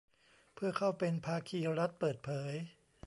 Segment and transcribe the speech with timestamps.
[0.53, 2.53] เพื่อเข้าเป็นภาคีรัฐเปิดเผย